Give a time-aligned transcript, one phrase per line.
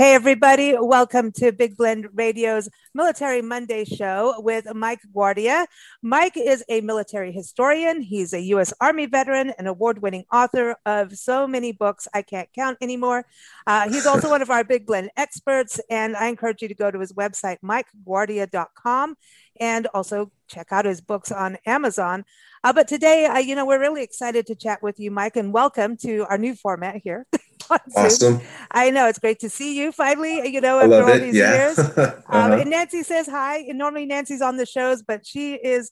[0.00, 0.74] Hey, everybody.
[0.80, 5.66] Welcome to Big Blend Radio's Military Monday show with Mike Guardia.
[6.00, 8.00] Mike is a military historian.
[8.00, 8.72] He's a U.S.
[8.80, 13.26] Army veteran, an award winning author of so many books I can't count anymore.
[13.66, 16.90] Uh, he's also one of our Big Blend experts, and I encourage you to go
[16.90, 19.16] to his website, mikeguardia.com,
[19.60, 22.24] and also check out his books on Amazon.
[22.64, 25.52] Uh, but today, uh, you know, we're really excited to chat with you, Mike, and
[25.52, 27.26] welcome to our new format here.
[27.96, 28.40] awesome.
[28.70, 30.48] I know it's great to see you finally.
[30.48, 31.20] You know, after all it.
[31.20, 31.54] these yeah.
[31.54, 31.78] years.
[31.78, 32.12] uh-huh.
[32.28, 33.58] um, and Nancy says hi.
[33.68, 35.90] And normally Nancy's on the shows, but she is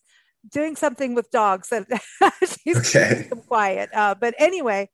[0.51, 1.87] doing something with dogs that
[2.65, 3.29] she's okay.
[3.47, 3.91] quiet.
[3.93, 4.89] Uh, but anyway,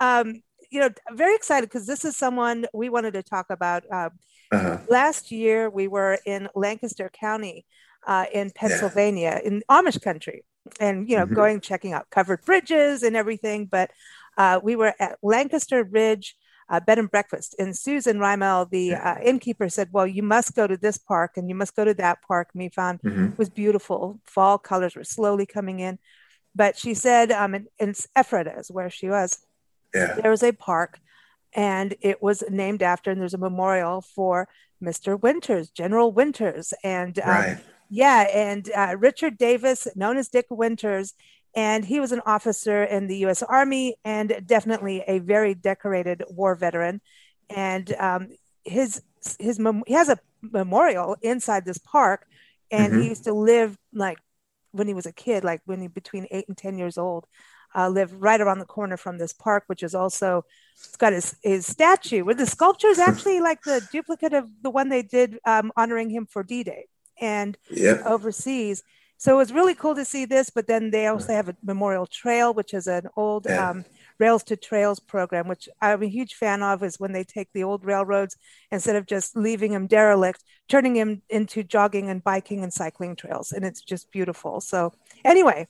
[0.00, 3.84] um, you know, very excited because this is someone we wanted to talk about.
[3.90, 4.10] Uh,
[4.52, 4.78] uh-huh.
[4.88, 7.66] Last year, we were in Lancaster County
[8.06, 9.48] uh, in Pennsylvania, yeah.
[9.48, 10.44] in Amish country,
[10.78, 11.34] and you know, mm-hmm.
[11.34, 13.66] going checking out covered bridges and everything.
[13.66, 13.90] But
[14.40, 16.34] uh, we were at Lancaster Ridge
[16.70, 20.66] uh, Bed and Breakfast, and Susan Rymel, the uh, innkeeper, said, "Well, you must go
[20.66, 23.26] to this park and you must go to that park." And we found mm-hmm.
[23.26, 24.20] it was beautiful.
[24.24, 25.98] Fall colors were slowly coming in,
[26.54, 29.40] but she said, um, in, in Ephrata is where she was.
[29.92, 30.14] Yeah.
[30.14, 31.00] There was a park,
[31.52, 34.48] and it was named after, and there's a memorial for
[34.82, 35.20] Mr.
[35.20, 37.58] Winters, General Winters, and um, right.
[37.90, 41.12] yeah, and uh, Richard Davis, known as Dick Winters,
[41.54, 43.42] and he was an officer in the U.S.
[43.42, 47.00] Army and definitely a very decorated war veteran.
[47.48, 48.28] And um,
[48.64, 49.02] his
[49.38, 52.26] his mem- he has a memorial inside this park,
[52.70, 53.02] and mm-hmm.
[53.02, 54.18] he used to live like
[54.72, 57.26] when he was a kid, like when he between eight and ten years old.
[57.72, 60.44] Uh, lived right around the corner from this park, which is also
[60.76, 62.24] it's got his, his statue.
[62.24, 66.10] Where the sculpture is actually like the duplicate of the one they did um, honoring
[66.10, 66.86] him for D-Day
[67.20, 68.02] and yep.
[68.04, 68.82] overseas.
[69.20, 72.06] So it was really cool to see this, but then they also have a memorial
[72.06, 73.68] trail, which is an old yeah.
[73.68, 73.84] um,
[74.18, 76.82] Rails to Trails program, which I'm a huge fan of.
[76.82, 78.38] Is when they take the old railroads
[78.72, 83.52] instead of just leaving them derelict, turning them into jogging and biking and cycling trails,
[83.52, 84.58] and it's just beautiful.
[84.62, 85.68] So anyway,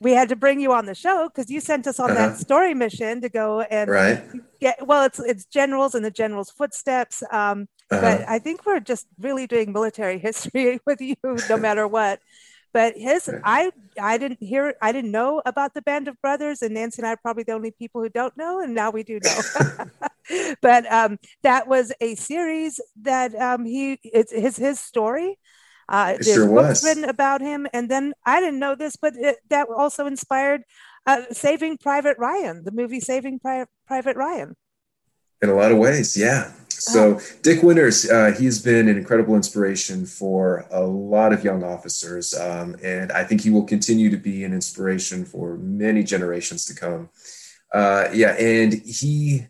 [0.00, 2.28] we had to bring you on the show because you sent us on uh-huh.
[2.28, 4.24] that story mission to go and right.
[4.58, 8.00] get well it's it's generals and the generals footsteps um, uh-huh.
[8.00, 11.16] but i think we're just really doing military history with you
[11.48, 12.20] no matter what
[12.76, 16.74] but his, I, I didn't hear, I didn't know about the Band of Brothers, and
[16.74, 19.18] Nancy and I are probably the only people who don't know, and now we do
[19.24, 19.86] know.
[20.60, 25.38] but um, that was a series that um, he, it's his his story.
[25.88, 26.84] Uh, it there's sure books was.
[26.84, 30.60] written about him, and then I didn't know this, but it, that also inspired
[31.06, 34.54] uh, Saving Private Ryan, the movie Saving Pri- Private Ryan.
[35.40, 36.52] In a lot of ways, yeah.
[36.78, 42.34] So Dick Winters, uh, he's been an incredible inspiration for a lot of young officers,
[42.34, 46.74] um, and I think he will continue to be an inspiration for many generations to
[46.74, 47.08] come.
[47.72, 49.46] Uh, yeah, and he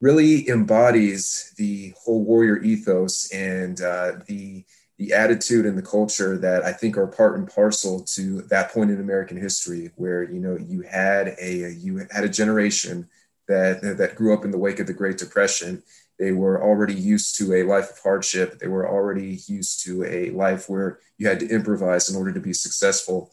[0.00, 4.64] really embodies the whole warrior ethos and uh, the
[4.98, 8.90] the attitude and the culture that I think are part and parcel to that point
[8.90, 13.08] in American history, where you know you had a you had a generation
[13.48, 15.82] that that grew up in the wake of the Great Depression
[16.18, 18.58] they were already used to a life of hardship.
[18.58, 22.40] They were already used to a life where you had to improvise in order to
[22.40, 23.32] be successful.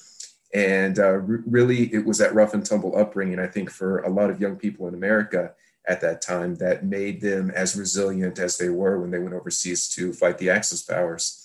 [0.54, 4.30] And uh, really, it was that rough and tumble upbringing, I think, for a lot
[4.30, 5.54] of young people in America
[5.88, 9.88] at that time that made them as resilient as they were when they went overseas
[9.90, 11.38] to fight the Axis powers.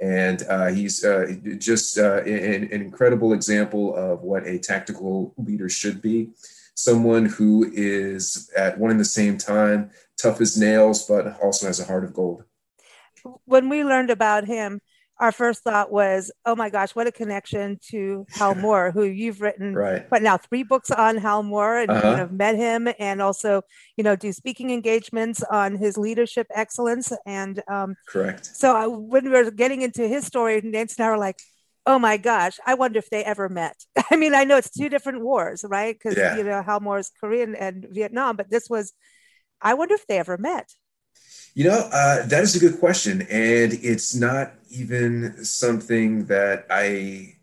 [0.00, 5.68] And uh, he's uh, just uh, an, an incredible example of what a tactical leader
[5.68, 6.30] should be
[6.80, 9.90] someone who is at one and the same time
[10.20, 12.44] tough as nails, but also has a heart of gold.
[13.44, 14.80] When we learned about him,
[15.20, 19.42] our first thought was, oh my gosh, what a connection to Hal Moore, who you've
[19.42, 20.08] written, right.
[20.08, 22.10] but now three books on Hal Moore and uh-huh.
[22.10, 23.60] you know, met him and also,
[23.96, 27.12] you know, do speaking engagements on his leadership excellence.
[27.26, 28.46] And um, correct.
[28.46, 31.38] So uh, when we were getting into his story, Nancy and I were like,
[31.86, 33.76] oh my gosh, I wonder if they ever met.
[34.10, 35.94] I mean, I know it's two different wars, right?
[35.94, 36.36] Because, yeah.
[36.36, 38.94] you know, Hal Moore's Korean and Vietnam, but this was
[39.60, 40.74] I wonder if they ever met.
[41.54, 43.22] You know, uh, that is a good question.
[43.22, 47.36] And it's not even something that I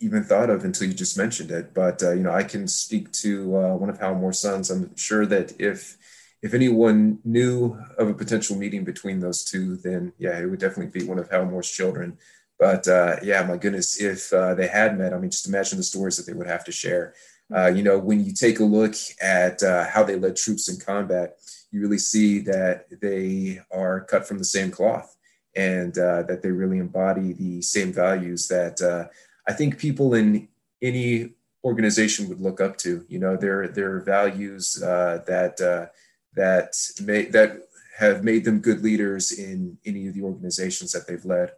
[0.00, 1.72] even thought of until you just mentioned it.
[1.74, 4.70] But, uh, you know, I can speak to uh, one of Hal Moore's sons.
[4.70, 5.96] I'm sure that if
[6.42, 10.98] if anyone knew of a potential meeting between those two, then yeah, it would definitely
[10.98, 12.16] be one of Hal Moore's children.
[12.58, 15.84] But uh, yeah, my goodness, if uh, they had met, I mean, just imagine the
[15.84, 17.14] stories that they would have to share.
[17.54, 20.78] Uh, you know, when you take a look at uh, how they led troops in
[20.78, 21.36] combat,
[21.70, 25.16] you really see that they are cut from the same cloth
[25.56, 29.06] and uh, that they really embody the same values that uh,
[29.48, 30.48] I think people in
[30.80, 31.30] any
[31.64, 33.04] organization would look up to.
[33.08, 35.86] You know, their their values uh, that uh,
[36.34, 37.62] that may that
[37.98, 41.52] have made them good leaders in any of the organizations that they've led.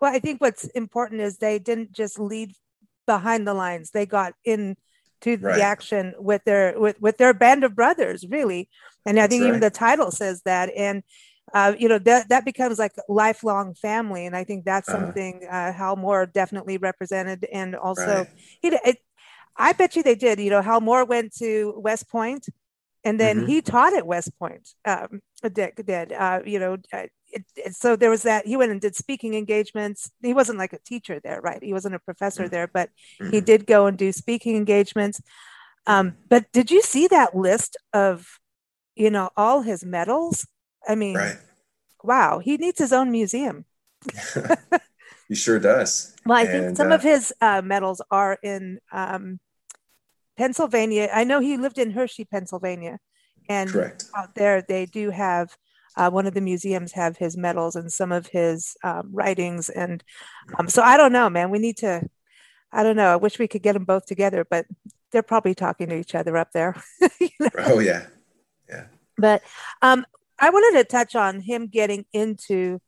[0.00, 2.54] Well, I think what's important is they didn't just lead
[3.06, 4.76] behind the lines; they got in
[5.22, 5.56] to right.
[5.56, 8.68] the action with their with with their band of brothers, really.
[9.04, 9.48] And I think right.
[9.48, 10.70] even the title says that.
[10.76, 11.02] And
[11.54, 15.00] uh, you know that that becomes like lifelong family, and I think that's uh-huh.
[15.00, 17.46] something uh, Hal Moore definitely represented.
[17.52, 18.28] And also, right.
[18.60, 18.98] he, it,
[19.56, 20.38] I bet you they did.
[20.38, 22.48] You know, Hal Moore went to West Point,
[23.04, 23.46] and then mm-hmm.
[23.46, 24.68] he taught at West Point.
[24.84, 26.74] Um, did, did uh, you know?
[26.92, 28.46] Uh, it, it, so there was that.
[28.46, 30.10] He went and did speaking engagements.
[30.22, 31.62] He wasn't like a teacher there, right?
[31.62, 32.50] He wasn't a professor mm-hmm.
[32.50, 32.90] there, but
[33.20, 33.32] mm-hmm.
[33.32, 35.20] he did go and do speaking engagements.
[35.86, 38.38] Um, but did you see that list of
[38.94, 40.46] you know, all his medals.
[40.86, 41.36] I mean, right.
[42.02, 43.64] wow, he needs his own museum.
[45.28, 46.10] he sure does.
[46.24, 49.40] Well, I and, think some uh, of his uh, medals are in um,
[50.36, 51.10] Pennsylvania.
[51.12, 52.98] I know he lived in Hershey, Pennsylvania,
[53.48, 54.04] and correct.
[54.16, 55.56] out there they do have
[55.96, 60.02] uh, one of the museums have his medals and some of his um, writings, and
[60.58, 61.50] um, so I don't know, man.
[61.50, 62.02] We need to.
[62.72, 63.12] I don't know.
[63.12, 64.66] I wish we could get them both together, but
[65.10, 66.74] they're probably talking to each other up there.
[67.20, 67.50] you know?
[67.58, 68.06] Oh yeah,
[68.68, 68.86] yeah.
[69.18, 69.42] But
[69.82, 70.06] um,
[70.38, 72.80] I wanted to touch on him getting into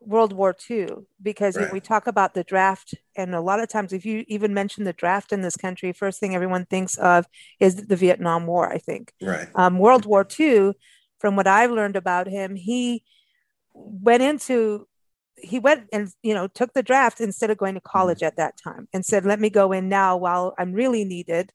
[0.00, 0.88] World War II
[1.22, 1.72] because right.
[1.72, 4.92] we talk about the draft, and a lot of times, if you even mention the
[4.92, 7.26] draft in this country, first thing everyone thinks of
[7.58, 8.72] is the Vietnam War.
[8.72, 9.12] I think.
[9.20, 9.48] Right.
[9.54, 10.72] Um, World War II,
[11.18, 13.04] from what I've learned about him, he
[13.74, 14.86] went into
[15.42, 18.26] he went and you know took the draft instead of going to college mm-hmm.
[18.26, 21.52] at that time and said let me go in now while i'm really needed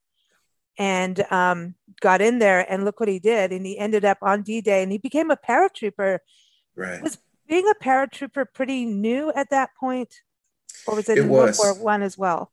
[0.78, 4.42] and um, got in there and look what he did and he ended up on
[4.42, 6.20] d-day and he became a paratrooper
[6.76, 10.22] right was being a paratrooper pretty new at that point
[10.88, 11.58] or was it, it was.
[11.60, 12.52] world war one as well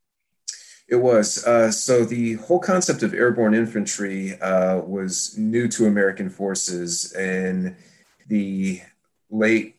[0.88, 6.28] it was uh, so the whole concept of airborne infantry uh, was new to american
[6.28, 7.76] forces in
[8.28, 8.80] the
[9.30, 9.76] late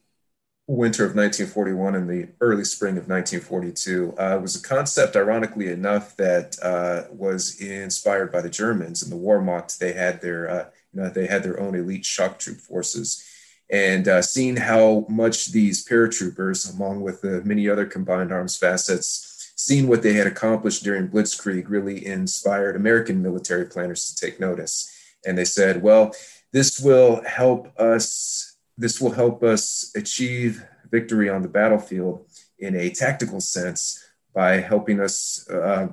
[0.68, 6.16] winter of 1941 and the early spring of 1942 uh, was a concept, ironically enough,
[6.16, 9.04] that uh, was inspired by the Germans.
[9.04, 12.40] In the Wehrmacht, they had their, uh, you know, they had their own elite shock
[12.40, 13.24] troop forces.
[13.72, 19.52] And uh, seeing how much these paratroopers, along with the many other combined arms facets,
[19.56, 24.92] seeing what they had accomplished during Blitzkrieg, really inspired American military planners to take notice.
[25.26, 26.14] And they said, well,
[26.52, 32.26] this will help us this will help us achieve victory on the battlefield
[32.60, 35.88] in a tactical sense by helping us, uh,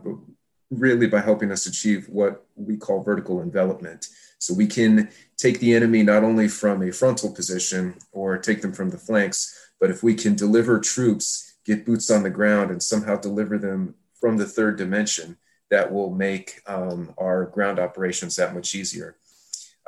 [0.71, 4.09] really by helping us achieve what we call vertical envelopment.
[4.41, 8.73] So we can take the enemy not only from a frontal position or take them
[8.73, 12.83] from the flanks, but if we can deliver troops, get boots on the ground, and
[12.83, 15.37] somehow deliver them from the third dimension,
[15.71, 19.17] that will make um, our ground operations that much easier.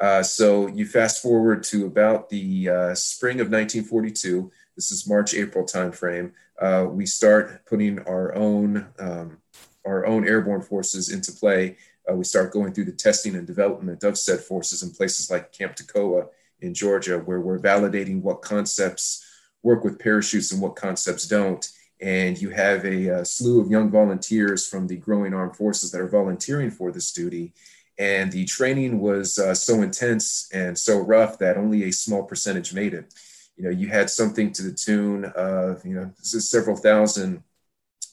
[0.00, 4.50] Uh, so you fast forward to about the uh, spring of 1942.
[4.76, 6.32] This is March April timeframe.
[6.60, 9.38] Uh, we start putting our own um,
[9.84, 11.76] our own airborne forces into play.
[12.10, 15.52] Uh, we start going through the testing and development of said forces in places like
[15.52, 16.28] Camp Toccoa
[16.60, 19.24] in Georgia, where we're validating what concepts
[19.62, 21.68] work with parachutes and what concepts don't.
[22.00, 26.00] And you have a, a slew of young volunteers from the growing armed forces that
[26.00, 27.52] are volunteering for this duty
[27.98, 32.72] and the training was uh, so intense and so rough that only a small percentage
[32.72, 33.12] made it.
[33.56, 37.42] You know, you had something to the tune of, you know, several thousand,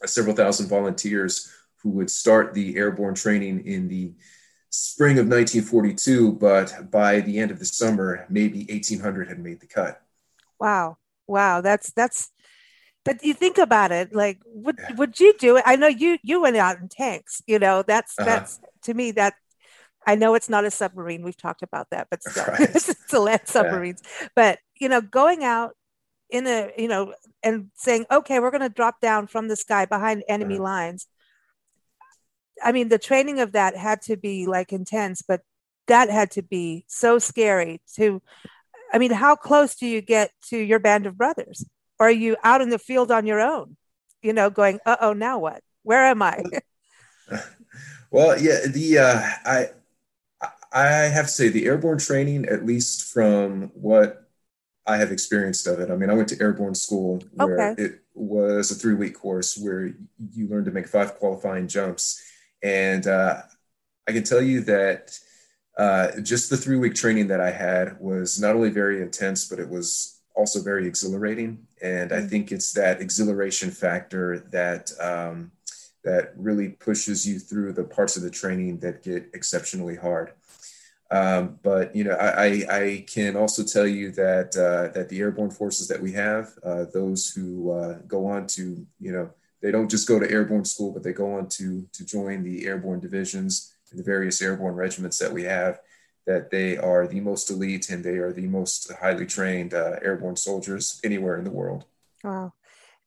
[0.03, 4.13] uh, several thousand volunteers who would start the airborne training in the
[4.69, 9.67] spring of 1942, but by the end of the summer, maybe 1,800 had made the
[9.67, 10.01] cut.
[10.59, 12.31] Wow, wow, that's that's.
[13.05, 14.95] But you think about it, like, would yeah.
[14.95, 15.63] would you do it?
[15.65, 17.41] I know you you went out in tanks.
[17.48, 18.29] You know, that's uh-huh.
[18.29, 19.36] that's to me that
[20.05, 21.24] I know it's not a submarine.
[21.24, 22.59] We've talked about that, but still, right.
[22.75, 24.01] it's a land submarines.
[24.21, 24.27] Yeah.
[24.36, 25.75] But you know, going out
[26.29, 29.86] in a you know and saying, okay, we're going to drop down from the sky
[29.86, 30.63] behind enemy uh-huh.
[30.63, 31.07] lines.
[32.63, 35.42] I mean, the training of that had to be like intense, but
[35.88, 38.22] that had to be so scary to
[38.92, 41.66] I mean, how close do you get to your band of brothers?
[42.00, 43.78] Or are you out in the field on your own,
[44.22, 45.62] you know, going, uh oh, now what?
[45.84, 46.44] Where am I?
[48.12, 49.70] well, yeah, the, uh, I,
[50.72, 54.30] I have to say the airborne training, at least from what
[54.86, 55.92] I have experienced of it.
[55.92, 57.84] I mean, I went to airborne school where okay.
[57.84, 59.94] it was a three week course where
[60.34, 62.24] you learned to make five qualifying jumps.
[62.62, 63.42] And uh,
[64.08, 65.18] I can tell you that
[65.78, 69.60] uh, just the three week training that I had was not only very intense, but
[69.60, 71.68] it was also very exhilarating.
[71.82, 72.30] And I mm.
[72.30, 75.51] think it's that exhilaration factor that um,
[76.04, 80.32] that really pushes you through the parts of the training that get exceptionally hard.
[81.12, 85.50] Um, but you know, I, I, can also tell you that uh, that the airborne
[85.50, 89.89] forces that we have, uh, those who uh, go on to, you know, they don't
[89.89, 93.74] just go to airborne school, but they go on to to join the airborne divisions
[93.92, 95.80] and the various airborne regiments that we have.
[96.25, 100.36] That they are the most elite and they are the most highly trained uh, airborne
[100.36, 101.86] soldiers anywhere in the world.
[102.24, 102.54] Wow,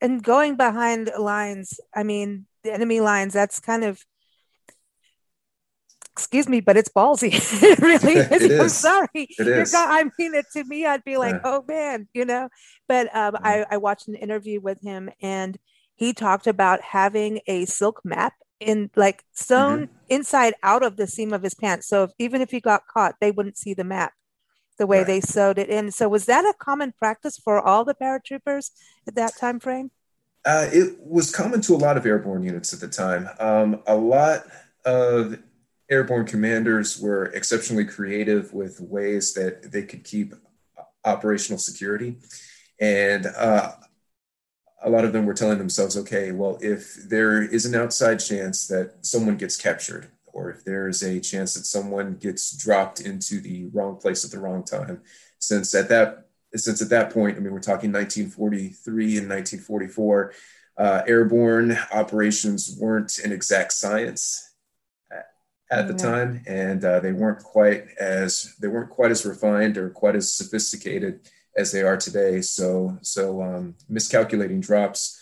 [0.01, 3.33] and going behind lines, I mean, the enemy lines.
[3.33, 4.05] That's kind of
[6.13, 7.33] excuse me, but it's ballsy.
[7.63, 8.43] it really is.
[8.43, 9.09] it I'm sorry.
[9.15, 9.75] It is.
[9.75, 11.41] I mean, it to me, I'd be like, yeah.
[11.45, 12.49] oh man, you know.
[12.89, 13.65] But um, yeah.
[13.71, 15.57] I, I watched an interview with him, and
[15.95, 19.95] he talked about having a silk map in like sewn mm-hmm.
[20.09, 21.89] inside out of the seam of his pants.
[21.89, 24.13] So if, even if he got caught, they wouldn't see the map
[24.79, 25.07] the way right.
[25.07, 25.91] they sewed it in.
[25.91, 28.71] So was that a common practice for all the paratroopers
[29.07, 29.91] at that time frame?
[30.45, 33.29] Uh, it was common to a lot of airborne units at the time.
[33.39, 34.45] Um, a lot
[34.85, 35.39] of
[35.91, 40.35] airborne commanders were exceptionally creative with ways that they could keep
[41.05, 42.17] operational security.
[42.81, 43.73] And uh,
[44.85, 48.67] a lot of them were telling themselves, okay, well, if there is an outside chance
[48.67, 53.67] that someone gets captured, or if there's a chance that someone gets dropped into the
[53.73, 55.03] wrong place at the wrong time,
[55.39, 60.35] since at that since at that point, I mean, we're talking 1943 and 1944,
[60.77, 64.53] uh, airborne operations weren't an exact science
[65.73, 69.89] at the time, and uh, they weren't quite as they weren't quite as refined or
[69.89, 71.21] quite as sophisticated
[71.57, 72.41] as they are today.
[72.41, 75.19] So so um, miscalculating drops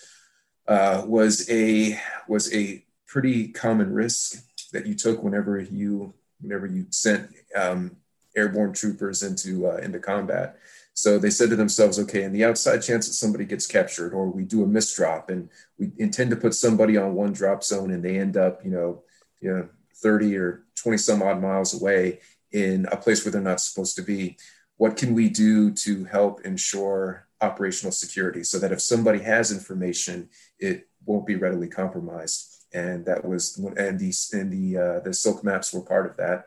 [0.68, 6.86] uh, was a was a pretty common risk that you took whenever you whenever you
[6.90, 7.96] sent um,
[8.36, 10.58] airborne troopers into uh, into combat.
[10.94, 14.28] So they said to themselves, okay, in the outside chance that somebody gets captured, or
[14.28, 18.04] we do a misdrop and we intend to put somebody on one drop zone and
[18.04, 19.02] they end up, you know,
[19.40, 22.20] you know, 30 or 20 some odd miles away
[22.52, 24.36] in a place where they're not supposed to be.
[24.80, 30.30] What can we do to help ensure operational security so that if somebody has information,
[30.58, 32.64] it won't be readily compromised?
[32.72, 36.46] And that was, and these, and the, uh, the silk maps were part of that.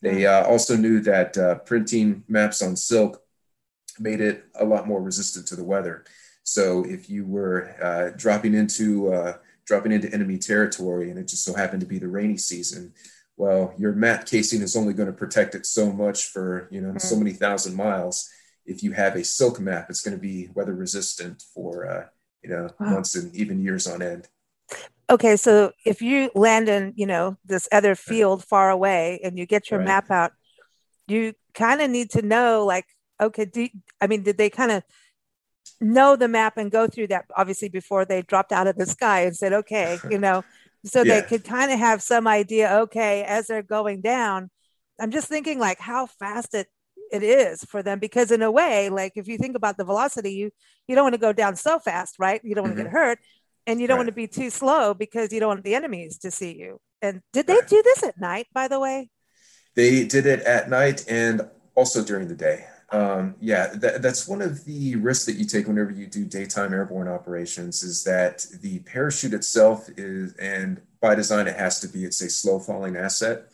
[0.00, 3.20] They uh, also knew that uh, printing maps on silk
[3.98, 6.04] made it a lot more resistant to the weather.
[6.44, 11.44] So if you were uh, dropping into uh, dropping into enemy territory and it just
[11.44, 12.92] so happened to be the rainy season
[13.36, 16.88] well your mat casing is only going to protect it so much for you know
[16.88, 16.98] mm-hmm.
[16.98, 18.28] so many thousand miles
[18.64, 22.06] if you have a silk map it's going to be weather resistant for uh,
[22.42, 22.90] you know wow.
[22.90, 24.28] months and even years on end
[25.10, 29.46] okay so if you land in you know this other field far away and you
[29.46, 29.86] get your right.
[29.86, 30.32] map out
[31.08, 32.86] you kind of need to know like
[33.20, 33.68] okay do,
[34.00, 34.82] i mean did they kind of
[35.80, 39.22] know the map and go through that obviously before they dropped out of the sky
[39.22, 40.44] and said okay you know
[40.84, 41.20] so yeah.
[41.20, 44.50] they could kind of have some idea okay as they're going down
[45.00, 46.66] i'm just thinking like how fast it
[47.12, 50.32] it is for them because in a way like if you think about the velocity
[50.32, 50.50] you
[50.88, 52.92] you don't want to go down so fast right you don't want to mm-hmm.
[52.92, 53.18] get hurt
[53.66, 54.06] and you don't right.
[54.06, 57.20] want to be too slow because you don't want the enemies to see you and
[57.32, 57.68] did they right.
[57.68, 59.08] do this at night by the way
[59.76, 61.42] they did it at night and
[61.74, 65.66] also during the day um, yeah, that, that's one of the risks that you take
[65.66, 71.48] whenever you do daytime airborne operations is that the parachute itself is, and by design,
[71.48, 73.46] it has to be, it's a slow falling asset.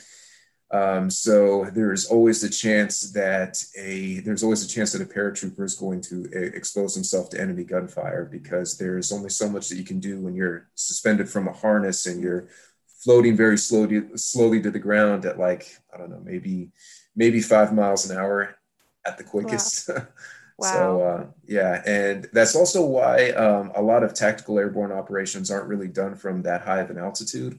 [0.72, 5.64] Um, so there's always a chance that a there's always a chance that a paratrooper
[5.64, 9.84] is going to expose himself to enemy gunfire because there's only so much that you
[9.84, 12.48] can do when you're suspended from a harness and you're
[12.86, 16.70] floating very slowly slowly to the ground at like I don't know maybe
[17.16, 18.57] maybe five miles an hour
[19.06, 19.88] at the quickest.
[19.88, 20.06] Wow.
[20.58, 20.72] wow.
[20.72, 25.68] so uh, yeah, and that's also why um, a lot of tactical airborne operations aren't
[25.68, 27.58] really done from that high of an altitude.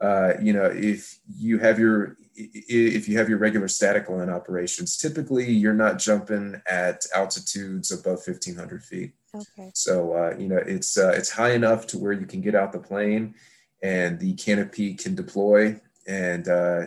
[0.00, 4.96] Uh, you know, if you have your if you have your regular static line operations,
[4.96, 9.12] typically you're not jumping at altitudes above 1,500 feet.
[9.34, 9.72] Okay.
[9.74, 12.72] So uh, you know it's uh, it's high enough to where you can get out
[12.72, 13.34] the plane,
[13.82, 16.86] and the canopy can deploy and uh,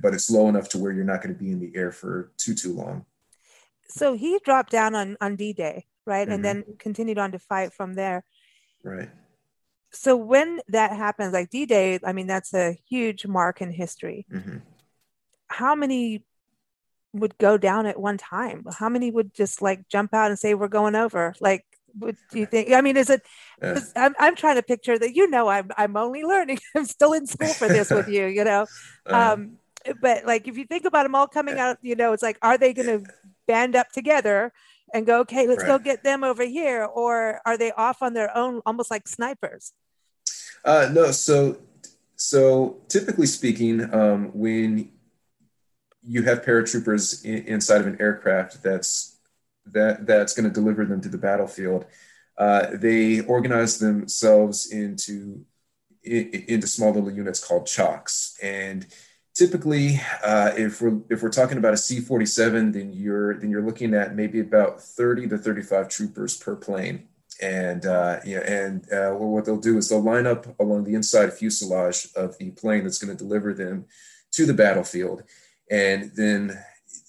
[0.00, 2.30] but it's low enough to where you're not going to be in the air for
[2.38, 3.04] too too long.
[3.90, 6.34] So he dropped down on on D Day, right, mm-hmm.
[6.34, 8.24] and then continued on to fight from there.
[8.82, 9.10] Right.
[9.92, 14.26] So when that happens, like D Day, I mean that's a huge mark in history.
[14.32, 14.58] Mm-hmm.
[15.48, 16.24] How many
[17.12, 18.64] would go down at one time?
[18.78, 21.34] How many would just like jump out and say we're going over?
[21.40, 21.64] Like
[21.98, 22.72] what do you think?
[22.72, 23.22] I mean, is it?
[23.60, 23.80] Yeah.
[23.96, 25.14] I'm, I'm trying to picture that.
[25.14, 26.60] You know, I'm I'm only learning.
[26.76, 28.26] I'm still in school for this with you.
[28.26, 28.66] You know,
[29.06, 29.58] uh, um,
[30.00, 32.58] but like if you think about them all coming out, you know, it's like, are
[32.58, 33.10] they going to
[33.50, 34.52] band up together
[34.92, 35.68] and go, okay, let's right.
[35.68, 39.72] go get them over here, or are they off on their own, almost like snipers?
[40.64, 41.10] Uh, no.
[41.10, 41.58] So,
[42.16, 44.90] so typically speaking, um, when
[46.02, 49.18] you have paratroopers in, inside of an aircraft that's
[49.66, 51.86] that that's going to deliver them to the battlefield.
[52.38, 55.44] Uh, they organize themselves into
[56.02, 58.86] into small little units called chalks, and
[59.40, 63.94] typically, uh, if we're if we're talking about a C-47, then you're then you're looking
[63.94, 67.08] at maybe about 30 to 35 troopers per plane.
[67.40, 71.32] And uh, yeah, and uh, what they'll do is they'll line up along the inside
[71.32, 73.86] fuselage of the plane that's going to deliver them
[74.32, 75.22] to the battlefield,
[75.70, 76.62] and then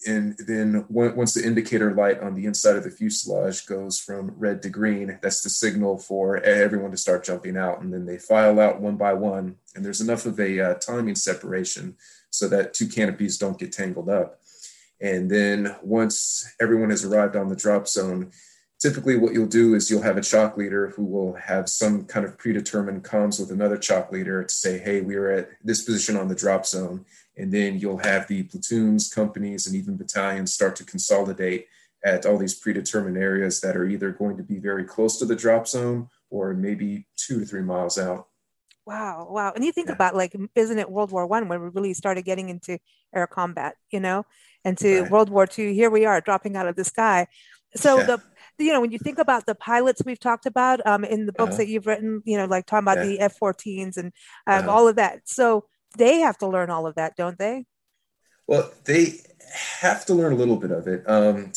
[0.08, 4.62] and then once the indicator light on the inside of the fuselage goes from red
[4.64, 7.82] to green, that's the signal for everyone to start jumping out.
[7.82, 9.58] And then they file out one by one.
[9.76, 11.98] And there's enough of a uh, timing separation
[12.32, 14.40] so that two canopies don't get tangled up.
[15.00, 18.32] And then once everyone has arrived on the drop zone,
[18.80, 22.26] typically what you'll do is you'll have a chalk leader who will have some kind
[22.26, 26.18] of predetermined comms with another chalk leader to say, hey, we are at this position
[26.18, 27.06] on the drop zone
[27.38, 31.68] and then you'll have the platoons, companies, and even battalions start to consolidate
[32.04, 35.36] at all these predetermined areas that are either going to be very close to the
[35.36, 38.28] drop zone or maybe two to three miles out.
[38.86, 39.52] Wow, wow.
[39.54, 39.94] And you think yeah.
[39.94, 42.80] about like, isn't it World War One when we really started getting into
[43.16, 44.26] air combat, you know,
[44.66, 45.12] and to right.
[45.12, 47.28] World War Two, here we are dropping out of the sky.
[47.76, 48.06] So yeah.
[48.06, 48.22] the
[48.58, 51.52] you know when you think about the pilots we've talked about um, in the books
[51.52, 51.58] uh-huh.
[51.58, 53.06] that you've written, you know, like talking about yeah.
[53.06, 54.08] the F-14s and
[54.48, 54.72] um, uh-huh.
[54.72, 55.22] all of that.
[55.26, 55.66] So
[55.98, 57.66] they have to learn all of that, don't they?
[58.48, 59.22] Well, they
[59.80, 61.04] have to learn a little bit of it.
[61.08, 61.54] Um,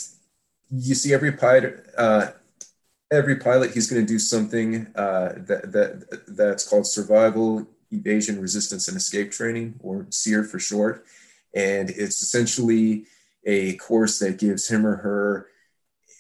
[0.71, 2.29] you see, every pilot, uh,
[3.15, 8.89] every pilot, he's going to do something uh, that that that's called survival, evasion, resistance,
[8.89, 11.07] and escape training, or SERE for short.
[11.55, 13.07] And it's essentially
[13.45, 15.49] a course that gives him or her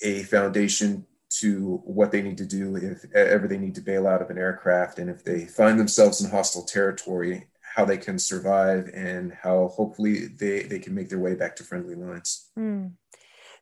[0.02, 1.06] a foundation
[1.40, 4.38] to what they need to do if ever they need to bail out of an
[4.38, 9.66] aircraft and if they find themselves in hostile territory how they can survive and how
[9.68, 12.50] hopefully they, they can make their way back to friendly lines.
[12.56, 12.92] Mm.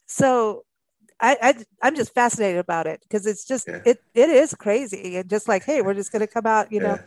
[0.07, 0.65] So
[1.23, 3.81] I, I am just fascinated about it because it's just yeah.
[3.87, 6.99] it it is crazy and just like hey we're just gonna come out you know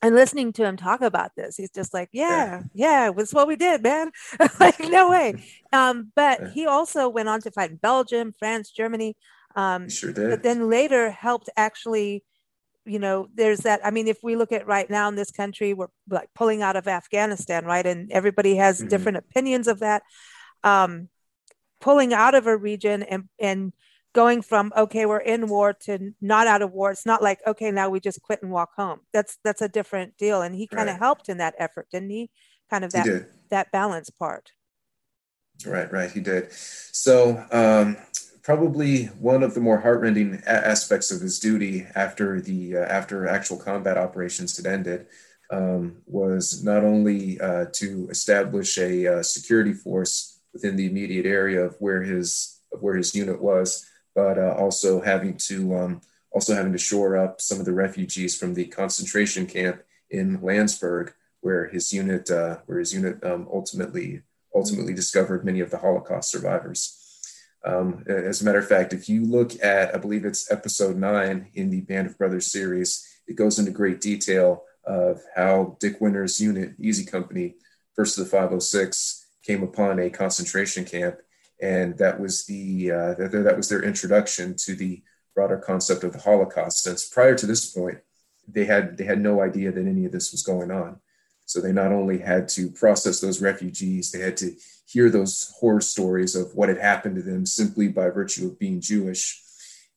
[0.00, 2.62] and listening to him talk about this he's just like yeah.
[2.72, 4.12] yeah, yeah that's what we did man.
[4.60, 5.42] Like no way.
[5.72, 9.16] Um but he also went on to fight in Belgium France Germany
[9.56, 10.30] um sure did.
[10.30, 12.22] but then later helped actually
[12.84, 15.72] you know there's that i mean if we look at right now in this country
[15.74, 18.88] we're like pulling out of afghanistan right and everybody has mm-hmm.
[18.88, 20.02] different opinions of that.
[20.62, 21.08] Um,
[21.80, 23.72] pulling out of a region and and
[24.14, 26.90] going from okay we're in war to not out of war.
[26.90, 29.00] It's not like okay now we just quit and walk home.
[29.12, 30.42] That's that's a different deal.
[30.42, 31.02] And he kind of right.
[31.02, 32.30] helped in that effort didn't he?
[32.70, 34.52] Kind of that that balance part.
[35.66, 36.10] Right right.
[36.10, 36.52] He did.
[36.52, 37.96] So um
[38.42, 43.56] probably one of the more heartrending aspects of his duty after the uh, after actual
[43.56, 45.06] combat operations had ended
[45.50, 51.62] um, was not only uh, to establish a uh, security force within the immediate area
[51.62, 56.00] of where his of where his unit was, but uh, also having to um,
[56.32, 61.12] also having to shore up some of the refugees from the concentration camp in Landsberg,
[61.42, 64.22] where his unit uh, where his unit um, ultimately
[64.54, 67.02] ultimately discovered many of the Holocaust survivors.
[67.64, 71.48] Um, as a matter of fact, if you look at, I believe it's episode nine
[71.52, 76.40] in the Band of Brothers series, it goes into great detail of how Dick Winter's
[76.40, 77.56] unit, Easy Company,
[77.96, 79.15] first of the 506,
[79.46, 81.20] came upon a concentration camp,
[81.60, 85.02] and that was the uh, that, was their introduction to the
[85.34, 86.82] broader concept of the Holocaust.
[86.82, 87.98] Since prior to this point,
[88.48, 91.00] they had they had no idea that any of this was going on.
[91.46, 94.52] So they not only had to process those refugees, they had to
[94.86, 98.80] hear those horror stories of what had happened to them simply by virtue of being
[98.80, 99.42] Jewish.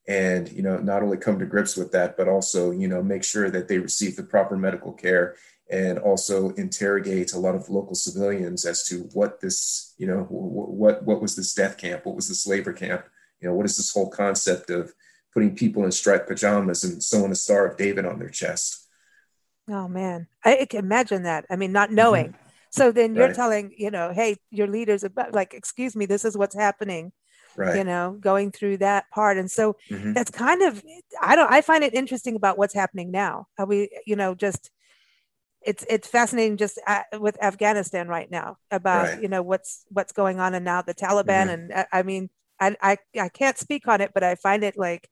[0.08, 3.24] And, you know, not only come to grips with that, but also, you know, make
[3.24, 5.36] sure that they receive the proper medical care
[5.70, 11.04] and also interrogate a lot of local civilians as to what this, you know, what,
[11.04, 12.06] what was this death camp?
[12.06, 13.06] What was this labor camp?
[13.40, 14.94] You know, what is this whole concept of
[15.34, 18.88] putting people in striped pajamas and sewing a Star of David on their chest?
[19.70, 21.46] Oh man, I can imagine that.
[21.50, 22.30] I mean, not knowing.
[22.30, 22.46] Mm-hmm.
[22.72, 23.36] So then you're right.
[23.36, 27.12] telling, you know, hey, your leaders about like, excuse me, this is what's happening.
[27.56, 27.78] Right.
[27.78, 29.38] You know, going through that part.
[29.38, 30.14] And so mm-hmm.
[30.14, 30.84] that's kind of
[31.22, 33.48] I don't I find it interesting about what's happening now.
[33.58, 34.72] How we, you know, just
[35.62, 39.22] it's it's fascinating just uh, with Afghanistan right now about right.
[39.22, 41.50] you know what's what's going on and now the Taliban mm-hmm.
[41.50, 44.64] and I, uh, I mean I, I I can't speak on it but I find
[44.64, 45.10] it like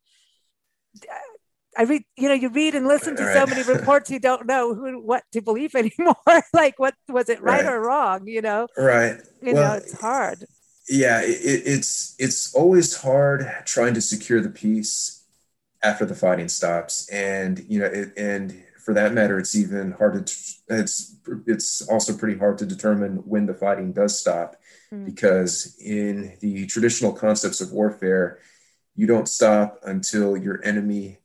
[1.78, 3.36] I read, you know, you read and listen to right.
[3.36, 6.16] so many reports, you don't know who, what to believe anymore.
[6.54, 8.28] like, what was it right, right, or wrong?
[8.28, 9.18] You know, right?
[9.42, 10.46] You well, know, it's hard.
[10.90, 11.28] Yeah, it,
[11.66, 15.24] it's it's always hard trying to secure the peace
[15.84, 20.26] after the fighting stops, and you know, it, and for that matter, it's even hard
[20.26, 20.34] to
[20.70, 24.56] it's it's also pretty hard to determine when the fighting does stop,
[24.94, 25.04] mm.
[25.04, 28.40] because in the traditional concepts of warfare,
[28.96, 31.18] you don't stop until your enemy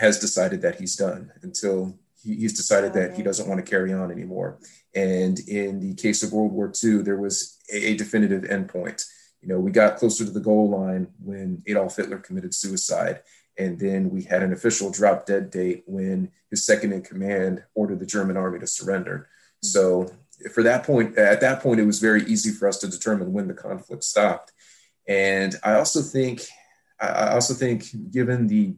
[0.00, 4.10] has decided that he's done until he's decided that he doesn't want to carry on
[4.10, 4.58] anymore.
[4.92, 9.04] And in the case of World War II, there was a, a definitive endpoint.
[9.40, 13.20] You know, we got closer to the goal line when Adolf Hitler committed suicide.
[13.58, 18.00] And then we had an official drop dead date when his second in command ordered
[18.00, 19.28] the German army to surrender.
[19.64, 19.68] Mm-hmm.
[19.68, 20.10] So
[20.52, 23.48] for that point, at that point, it was very easy for us to determine when
[23.48, 24.52] the conflict stopped.
[25.06, 26.42] And I also think,
[27.00, 28.74] I also think, given the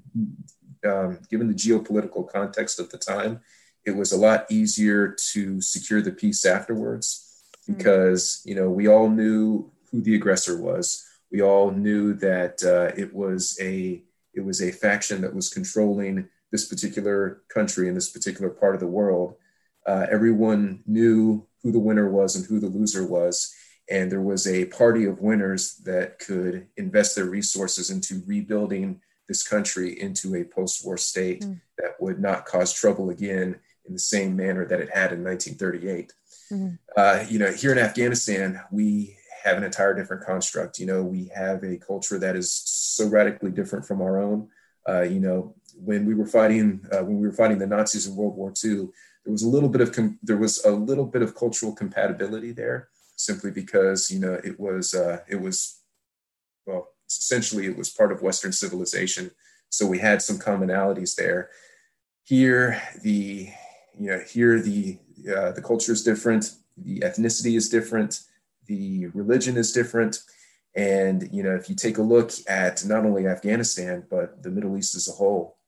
[0.87, 3.41] um, given the geopolitical context of the time,
[3.85, 7.75] it was a lot easier to secure the peace afterwards hmm.
[7.75, 11.07] because you know we all knew who the aggressor was.
[11.31, 14.03] We all knew that uh, it was a
[14.35, 18.81] it was a faction that was controlling this particular country in this particular part of
[18.81, 19.37] the world.
[19.87, 23.53] Uh, everyone knew who the winner was and who the loser was.
[23.91, 29.43] And there was a party of winners that could invest their resources into rebuilding this
[29.43, 31.61] country into a post-war state mm.
[31.79, 36.13] that would not cause trouble again in the same manner that it had in 1938.
[36.53, 36.79] Mm.
[36.97, 40.79] Uh, you know, here in Afghanistan, we have an entire different construct.
[40.79, 44.49] You know, we have a culture that is so radically different from our own.
[44.89, 48.17] Uh, you know, when we were fighting uh, when we were fighting the Nazis in
[48.17, 48.89] World War II,
[49.25, 52.53] there was a little bit of com- there was a little bit of cultural compatibility
[52.53, 55.81] there, simply because you know it was uh, it was
[56.67, 59.31] well essentially it was part of Western civilization.
[59.69, 61.51] So we had some commonalities there.
[62.23, 63.49] Here, the
[63.99, 64.99] you know here the
[65.37, 68.21] uh, the culture is different, the ethnicity is different,
[68.67, 70.19] the religion is different,
[70.75, 74.77] and you know if you take a look at not only Afghanistan but the Middle
[74.77, 75.59] East as a whole,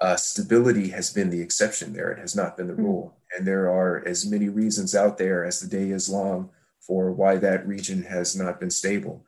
[0.00, 2.10] uh, stability has been the exception there.
[2.10, 2.84] It has not been the hmm.
[2.84, 7.12] rule, and there are as many reasons out there as the day is long for
[7.12, 9.24] why that region has not been stable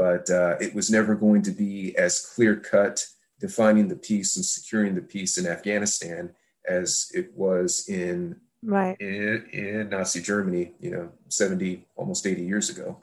[0.00, 3.04] but uh, it was never going to be as clear cut
[3.38, 6.30] defining the peace and securing the peace in Afghanistan
[6.66, 12.70] as it was in right in, in Nazi Germany, you know, 70 almost 80 years
[12.70, 13.00] ago.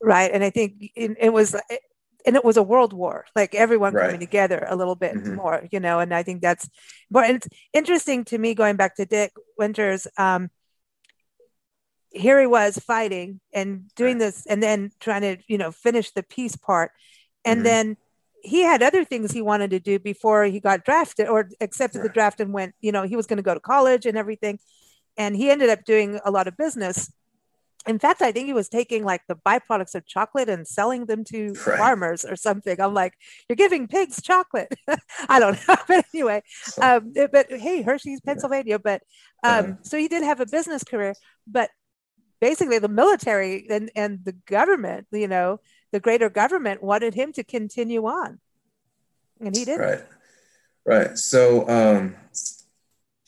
[0.00, 1.56] Right, and I think it, it was
[2.26, 4.06] and it was a world war like everyone right.
[4.06, 5.34] coming together a little bit mm-hmm.
[5.34, 6.68] more you know and i think that's
[7.10, 10.50] but it's interesting to me going back to dick winters um,
[12.10, 16.22] here he was fighting and doing this and then trying to you know finish the
[16.22, 16.92] peace part
[17.44, 17.64] and mm-hmm.
[17.64, 17.96] then
[18.42, 22.08] he had other things he wanted to do before he got drafted or accepted the
[22.08, 24.58] draft and went you know he was going to go to college and everything
[25.16, 27.12] and he ended up doing a lot of business
[27.86, 31.24] in fact i think he was taking like the byproducts of chocolate and selling them
[31.24, 31.78] to right.
[31.78, 33.14] farmers or something i'm like
[33.48, 34.72] you're giving pigs chocolate
[35.28, 36.42] i don't know but anyway
[36.80, 39.02] um, but hey hershey's pennsylvania but
[39.42, 39.72] um, uh-huh.
[39.82, 41.14] so he did have a business career
[41.46, 41.70] but
[42.44, 45.60] basically the military and, and the government, you know,
[45.92, 48.38] the greater government wanted him to continue on.
[49.40, 49.80] And he did.
[49.80, 50.04] Right.
[50.84, 51.16] Right.
[51.16, 52.16] So um,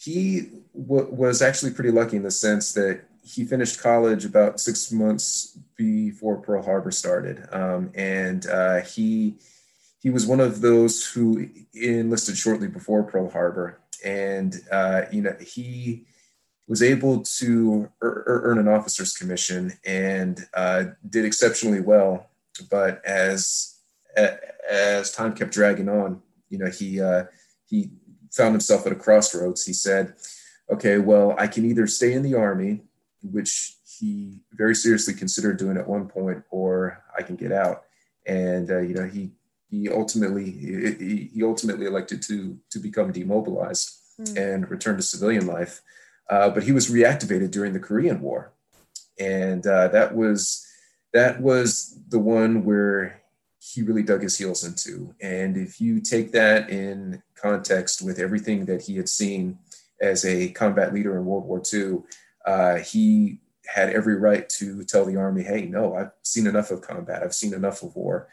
[0.07, 4.93] he w- was actually pretty lucky in the sense that he finished college about six
[4.93, 7.45] months before Pearl Harbor started.
[7.51, 9.35] Um, and uh, he,
[10.01, 13.81] he was one of those who enlisted shortly before Pearl Harbor.
[14.05, 16.07] And, uh, you know, he,
[16.69, 22.27] was able to earn an officer's commission and uh, did exceptionally well.
[22.71, 23.77] But as
[24.69, 27.25] as time kept dragging on, you know, he uh,
[27.67, 27.91] he
[28.37, 29.65] found himself at a crossroads.
[29.65, 30.15] He said,
[30.71, 32.83] "Okay, well, I can either stay in the army,
[33.23, 37.85] which he very seriously considered doing at one point, or I can get out."
[38.27, 39.33] And uh, you know, he
[39.71, 44.37] he ultimately he, he ultimately elected to to become demobilized mm.
[44.37, 45.83] and return to civilian life.
[46.29, 48.53] Uh, but he was reactivated during the Korean War,
[49.19, 50.67] and uh, that was
[51.13, 53.23] that was the one where
[53.75, 55.15] he really dug his heels into.
[55.21, 59.59] And if you take that in context with everything that he had seen
[60.01, 62.03] as a combat leader in World War II,
[62.47, 66.81] uh, he had every right to tell the army, "Hey, no, I've seen enough of
[66.81, 67.25] combat.
[67.25, 68.29] I've seen enough of war.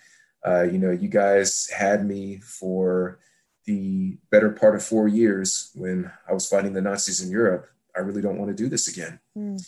[0.46, 3.19] Uh, you know, you guys had me for
[3.65, 7.69] the better part of four years when I was fighting the Nazis in Europe.
[7.96, 9.65] I really don't want to do this again." Mm.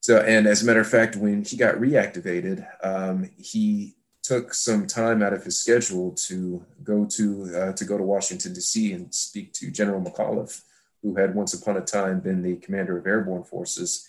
[0.00, 3.97] So, and as a matter of fact, when he got reactivated, um, he
[4.28, 8.52] took some time out of his schedule to go to uh, to go to Washington
[8.52, 8.92] D.C.
[8.92, 10.60] and speak to General McAuliffe,
[11.02, 14.06] who had once upon a time been the commander of airborne forces.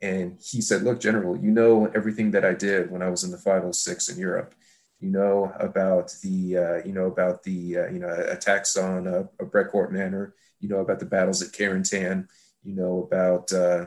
[0.00, 3.30] And he said, "Look, General, you know everything that I did when I was in
[3.30, 4.54] the 506 in Europe.
[5.00, 9.24] You know about the uh, you know about the uh, you know attacks on uh,
[9.38, 10.34] Brecourt Manor.
[10.60, 12.26] You know about the battles at Carentan.
[12.62, 13.86] You know about uh,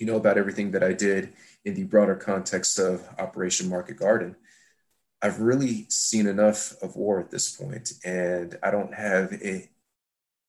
[0.00, 1.34] you know about everything that I did
[1.66, 4.34] in the broader context of Operation Market Garden.
[5.24, 9.70] I've really seen enough of war at this point, and I don't have a,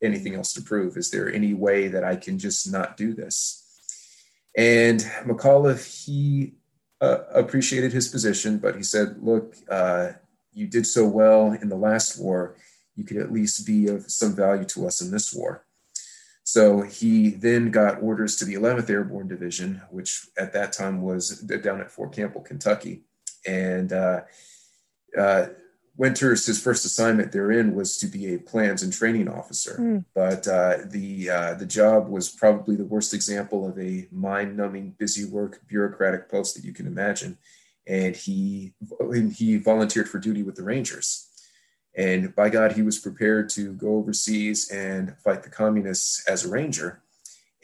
[0.03, 0.97] anything else to prove.
[0.97, 3.63] Is there any way that I can just not do this?
[4.57, 6.55] And McAuliffe, he
[6.99, 10.09] uh, appreciated his position, but he said, Look, uh,
[10.51, 12.57] you did so well in the last war.
[12.97, 15.65] You could at least be of some value to us in this war.
[16.43, 21.39] So he then got orders to the 11th Airborne Division, which at that time was
[21.39, 23.03] down at Fort Campbell, Kentucky.
[23.47, 24.21] And uh,
[25.17, 25.47] uh,
[25.97, 30.03] Winters, his first assignment therein was to be a plans and training officer, mm.
[30.13, 35.23] but uh, the uh, the job was probably the worst example of a mind-numbing, busy
[35.23, 37.37] work, bureaucratic post that you can imagine.
[37.87, 38.73] And he
[39.33, 41.29] he volunteered for duty with the Rangers.
[41.95, 46.49] And by God, he was prepared to go overseas and fight the communists as a
[46.49, 47.01] ranger.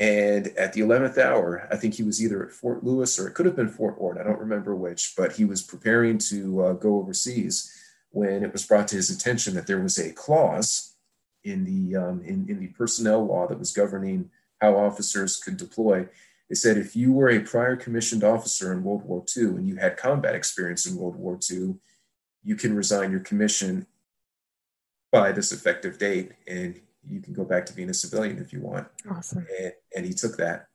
[0.01, 3.35] And at the 11th hour, I think he was either at Fort Lewis or it
[3.35, 4.17] could have been Fort Ord.
[4.17, 7.71] I don't remember which, but he was preparing to uh, go overseas
[8.09, 10.95] when it was brought to his attention that there was a clause
[11.43, 16.07] in the, um, in, in the personnel law that was governing how officers could deploy.
[16.49, 19.75] They said if you were a prior commissioned officer in World War II and you
[19.75, 21.75] had combat experience in World War II,
[22.43, 23.85] you can resign your commission
[25.11, 28.61] by this effective date and you can go back to being a civilian if you
[28.61, 28.87] want.
[29.09, 29.45] Awesome.
[29.59, 30.67] And, and he took that.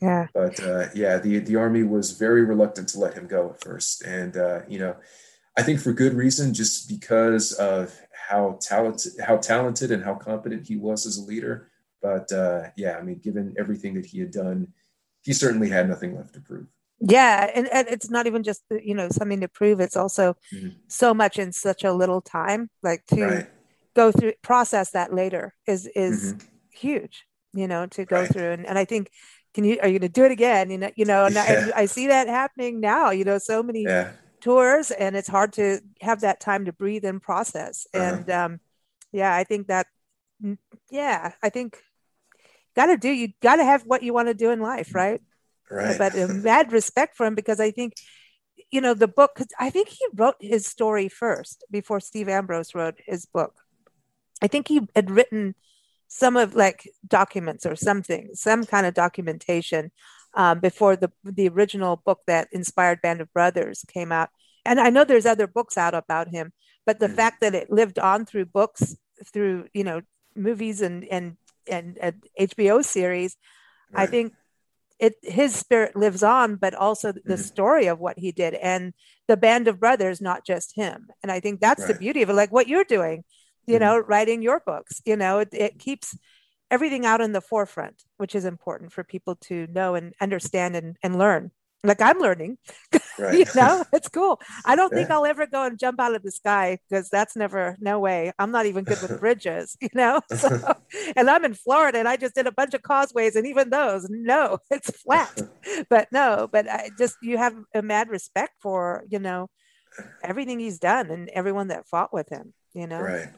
[0.00, 0.26] Yeah.
[0.34, 4.02] But uh, yeah, the, the army was very reluctant to let him go at first.
[4.02, 4.96] And, uh, you know,
[5.56, 7.94] I think for good reason, just because of
[8.28, 11.70] how talented, how talented and how competent he was as a leader.
[12.00, 14.68] But uh, yeah, I mean, given everything that he had done,
[15.22, 16.66] he certainly had nothing left to prove
[17.02, 20.68] yeah and, and it's not even just you know something to prove it's also mm-hmm.
[20.86, 23.48] so much in such a little time like to right
[23.94, 26.46] go through process that later is is mm-hmm.
[26.70, 28.32] huge you know to go right.
[28.32, 29.10] through and, and i think
[29.54, 31.70] can you are you going to do it again you know you know and yeah.
[31.74, 34.12] I, I, see that happening now you know so many yeah.
[34.40, 38.04] tours and it's hard to have that time to breathe and process uh-huh.
[38.04, 38.60] and um
[39.12, 39.86] yeah i think that
[40.42, 40.58] mm,
[40.90, 41.82] yeah i think
[42.74, 45.20] got to do you got to have what you want to do in life right
[45.70, 47.94] right but a mad respect for him because i think
[48.70, 52.98] you know the book i think he wrote his story first before steve ambrose wrote
[53.06, 53.54] his book
[54.42, 55.54] I think he had written
[56.08, 59.90] some of like documents or something, some kind of documentation
[60.34, 64.28] um, before the the original book that inspired Band of Brothers came out.
[64.64, 66.52] And I know there's other books out about him,
[66.84, 67.16] but the mm.
[67.16, 68.96] fact that it lived on through books,
[69.32, 70.02] through you know
[70.34, 73.36] movies and and and, and HBO series,
[73.92, 74.02] right.
[74.02, 74.34] I think
[74.98, 77.36] it his spirit lives on, but also the mm-hmm.
[77.36, 78.92] story of what he did and
[79.28, 81.08] the band of brothers, not just him.
[81.22, 81.92] And I think that's right.
[81.92, 83.24] the beauty of it, like what you're doing
[83.66, 83.84] you mm-hmm.
[83.84, 86.16] know writing your books you know it, it keeps
[86.72, 90.96] everything out in the forefront which is important for people to know and understand and,
[91.02, 91.52] and learn.
[91.84, 92.58] Like i'm learning
[93.18, 93.36] right.
[93.40, 94.40] you know it's cool.
[94.64, 94.98] I don't yeah.
[94.98, 98.32] think i'll ever go and jump out of the sky because that's never no way.
[98.38, 100.20] I'm not even good with bridges you know?
[100.32, 100.74] So,
[101.16, 104.06] and i'm in florida and i just did a bunch of causeways and even those
[104.08, 105.42] no it's flat.
[105.90, 109.48] But no but i just you have a mad respect for you know
[110.22, 113.00] everything he's done and everyone that fought with him you know?
[113.00, 113.28] Right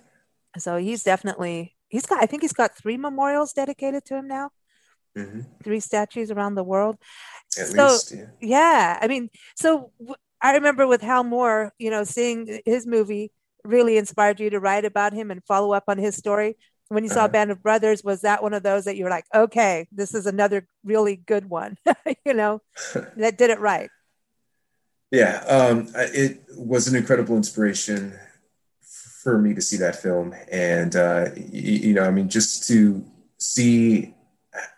[0.59, 4.51] so he's definitely he's got i think he's got three memorials dedicated to him now
[5.17, 5.41] mm-hmm.
[5.63, 6.97] three statues around the world
[7.59, 8.27] At so least, yeah.
[8.41, 9.91] yeah i mean so
[10.41, 13.33] i remember with hal moore you know seeing his movie
[13.65, 16.57] really inspired you to write about him and follow up on his story
[16.89, 17.29] when you saw uh-huh.
[17.29, 20.27] band of brothers was that one of those that you were like okay this is
[20.27, 21.77] another really good one
[22.27, 22.61] you know
[23.17, 23.91] that did it right
[25.11, 28.19] yeah um, it was an incredible inspiration
[29.25, 30.35] for me to see that film.
[30.53, 33.05] And, uh, you, you, know, I mean, just to
[33.39, 34.15] see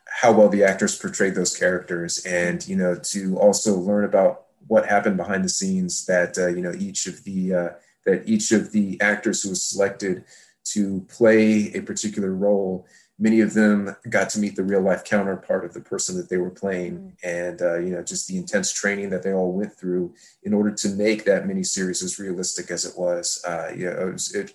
[0.08, 4.86] how well the actors portrayed those characters and, you know, to also learn about what
[4.86, 7.68] happened behind the scenes that, uh, you know, each of the, uh,
[8.06, 10.24] that each of the actors who was selected
[10.64, 12.86] to play a particular role
[13.18, 16.36] many of them got to meet the real life counterpart of the person that they
[16.36, 17.12] were playing mm.
[17.22, 20.70] and uh, you know just the intense training that they all went through in order
[20.70, 24.54] to make that miniseries as realistic as it was uh, yeah it was, it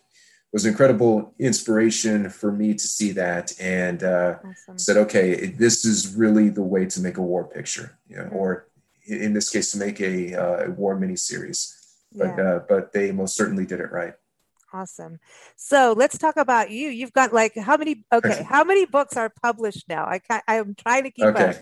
[0.54, 4.78] was incredible inspiration for me to see that and uh, awesome.
[4.78, 8.34] said okay this is really the way to make a war picture you know, mm.
[8.34, 8.67] or
[9.06, 11.78] in this case to make a, uh, a war miniseries
[12.13, 12.43] but yeah.
[12.43, 14.13] Uh, but they most certainly did it right
[14.73, 15.19] Awesome.
[15.57, 16.89] So let's talk about you.
[16.89, 18.05] You've got like how many?
[18.12, 20.05] Okay, how many books are published now?
[20.05, 21.49] I I'm trying to keep okay.
[21.49, 21.55] up.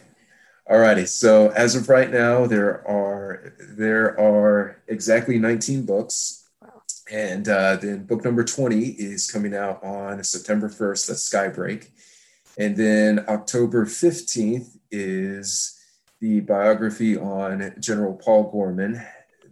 [0.69, 1.07] All righty.
[1.07, 6.83] So as of right now, there are there are exactly 19 books, wow.
[7.11, 11.07] and uh, then book number 20 is coming out on September 1st.
[11.07, 11.87] That's Skybreak,
[12.59, 15.75] and then October 15th is
[16.19, 19.01] the biography on General Paul Gorman.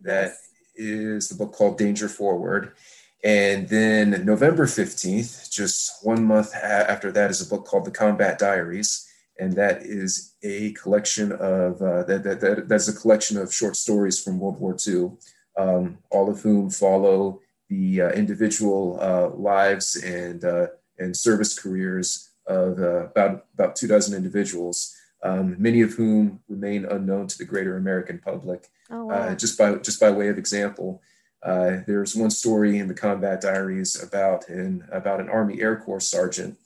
[0.03, 0.33] That
[0.75, 2.73] is the book called Danger Forward
[3.23, 8.37] and then November 15th, just one month after that, is a book called The Combat
[8.37, 9.05] Diaries.
[9.39, 13.75] And that is a collection of, uh, that, that, that, that's a collection of short
[13.75, 15.11] stories from World War II,
[15.57, 22.31] um, all of whom follow the uh, individual uh, lives and, uh, and service careers
[22.47, 27.45] of uh, about, about two dozen individuals, um, many of whom remain unknown to the
[27.45, 28.69] greater American public.
[28.89, 29.35] Oh, uh, wow.
[29.35, 31.01] just, by, just by way of example,
[31.43, 35.99] uh, there's one story in the Combat Diaries about an about an Army Air Corps
[35.99, 36.57] sergeant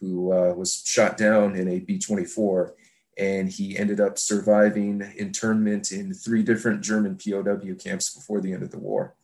[0.00, 2.72] who uh, was shot down in a B-24,
[3.16, 8.62] and he ended up surviving internment in three different German POW camps before the end
[8.62, 9.14] of the war.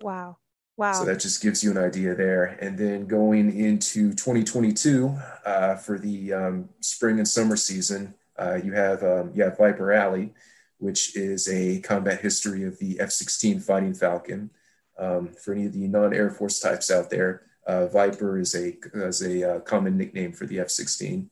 [0.00, 0.38] Wow.
[0.76, 0.92] Wow.
[0.92, 2.56] So that just gives you an idea there.
[2.60, 8.72] And then going into 2022 uh, for the um, spring and summer season, uh, you
[8.72, 10.32] have um, you have Viper Alley,
[10.80, 14.50] which is a combat history of the F 16 Fighting Falcon.
[14.98, 18.76] Um, for any of the non Air Force types out there, uh, Viper is a,
[18.94, 21.30] is a uh, common nickname for the F 16.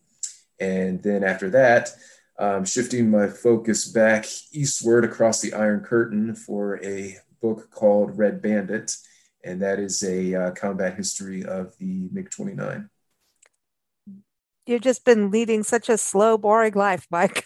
[0.60, 1.90] And then after that,
[2.38, 8.40] um, shifting my focus back eastward across the Iron Curtain for a book called Red
[8.40, 8.96] Bandit,
[9.44, 12.88] and that is a uh, combat history of the MiG 29
[14.68, 17.44] you've just been leading such a slow, boring life, Mike.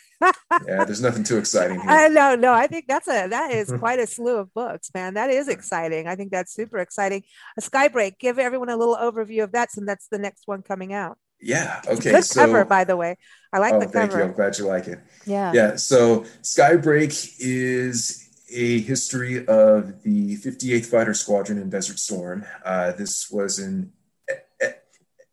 [0.67, 1.91] Yeah, there's nothing too exciting here.
[1.91, 5.15] I know, no, I think that's a that is quite a slew of books, man.
[5.15, 6.07] That is exciting.
[6.07, 7.23] I think that's super exciting.
[7.59, 10.93] A Skybreak, give everyone a little overview of that, and that's the next one coming
[10.93, 11.19] out.
[11.41, 11.81] Yeah.
[11.87, 12.13] Okay.
[12.13, 13.17] Good so, cover, by the way.
[13.53, 13.99] I like oh, the cover.
[13.99, 14.23] thank you.
[14.23, 15.01] I'm glad you like it.
[15.27, 15.53] Yeah.
[15.53, 15.77] Yeah.
[15.77, 22.45] So Skybreak is a history of the 58th Fighter Squadron in Desert Storm.
[22.65, 23.93] Uh, this was an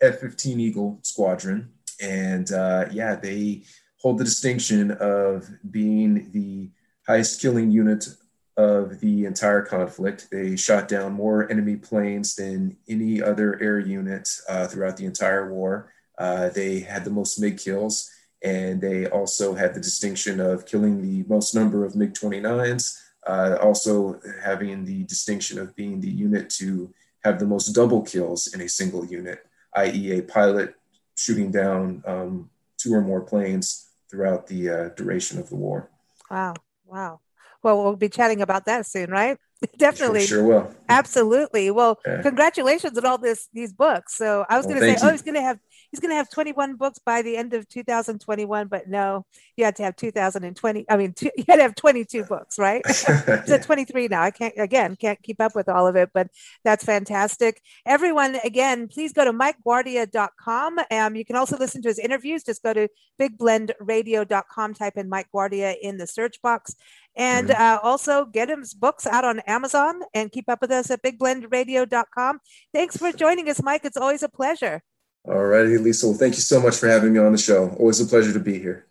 [0.01, 3.63] F-15 Eagle squadron and uh, yeah, they
[4.01, 6.69] hold the distinction of being the
[7.05, 8.07] highest killing unit
[8.55, 10.27] of the entire conflict.
[10.31, 15.51] They shot down more enemy planes than any other air unit uh, throughout the entire
[15.51, 15.93] war.
[16.17, 18.09] Uh, they had the most MiG kills,
[18.43, 23.57] and they also had the distinction of killing the most number of MiG 29s, uh,
[23.61, 28.61] also having the distinction of being the unit to have the most double kills in
[28.61, 30.75] a single unit, i.e., a pilot
[31.15, 35.89] shooting down um, two or more planes throughout the uh, duration of the war.
[36.29, 36.55] Wow.
[36.85, 37.19] Wow.
[37.61, 39.37] Well, we'll be chatting about that soon, right?
[39.77, 40.25] Definitely.
[40.25, 40.75] Sure, sure, will.
[40.87, 41.71] Absolutely.
[41.71, 42.21] Well, yeah.
[42.21, 44.15] congratulations on all this these books.
[44.15, 45.59] So I was well, going to say, oh, he's going to have
[45.91, 49.25] he's going to have 21 books by the end of 2021, but no,
[49.55, 50.85] you had to have 2020.
[50.89, 52.81] I mean, two, you had to have 22 books, right?
[52.87, 54.21] it's at 23 now.
[54.21, 56.27] I can't again can't keep up with all of it, but
[56.63, 57.61] that's fantastic.
[57.85, 60.79] Everyone, again, please go to MikeGuardia.com.
[60.91, 62.43] Um, you can also listen to his interviews.
[62.43, 62.87] Just go to
[63.19, 64.73] BigBlendRadio.com.
[64.73, 66.75] Type in Mike Guardia in the search box,
[67.15, 67.61] and mm-hmm.
[67.61, 72.39] uh, also get his books out on Amazon and keep up with us at bigblendradio.com.
[72.73, 73.81] Thanks for joining us, Mike.
[73.85, 74.83] It's always a pleasure.
[75.25, 76.07] All righty, Lisa.
[76.07, 77.69] Well, thank you so much for having me on the show.
[77.77, 78.85] Always a pleasure to be here.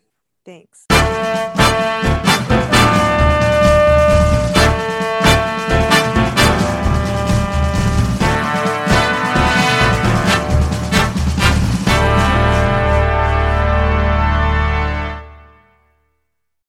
[0.45, 0.85] Thanks.